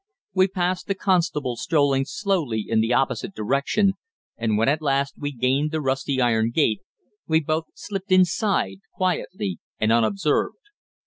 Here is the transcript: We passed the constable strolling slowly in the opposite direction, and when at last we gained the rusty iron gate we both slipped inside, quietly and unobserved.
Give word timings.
We 0.33 0.47
passed 0.47 0.87
the 0.87 0.95
constable 0.95 1.57
strolling 1.57 2.05
slowly 2.05 2.65
in 2.67 2.81
the 2.81 2.91
opposite 2.91 3.35
direction, 3.35 3.93
and 4.35 4.57
when 4.57 4.67
at 4.67 4.81
last 4.81 5.13
we 5.15 5.31
gained 5.31 5.69
the 5.69 5.79
rusty 5.79 6.19
iron 6.19 6.49
gate 6.49 6.81
we 7.27 7.39
both 7.39 7.65
slipped 7.75 8.11
inside, 8.11 8.77
quietly 8.97 9.59
and 9.79 9.91
unobserved. 9.91 10.57